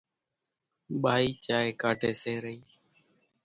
[1.01, 2.59] ٻائِي چائيَ ڪاڍيَ سي رئِي۔